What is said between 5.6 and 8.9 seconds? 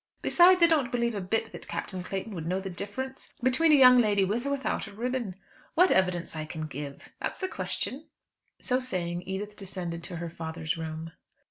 What evidence I can give; that's the question." So